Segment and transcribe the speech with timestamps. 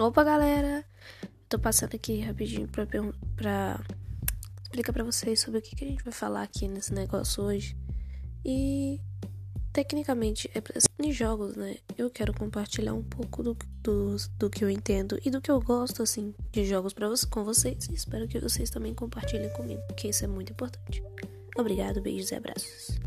[0.00, 0.82] Opa, galera!
[1.46, 2.86] Tô passando aqui rapidinho pra,
[3.36, 3.78] pra
[4.62, 7.76] explicar pra vocês sobre o que, que a gente vai falar aqui nesse negócio hoje.
[8.42, 8.98] E
[9.74, 11.76] tecnicamente é de jogos, né?
[11.98, 15.60] Eu quero compartilhar um pouco do, do, do que eu entendo e do que eu
[15.60, 17.86] gosto, assim, de jogos pra, com vocês.
[17.90, 21.02] E espero que vocês também compartilhem comigo, porque isso é muito importante.
[21.54, 22.98] Obrigado, beijos e abraços.